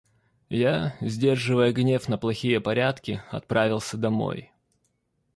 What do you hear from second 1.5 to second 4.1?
гнев на плохие порядки, отправился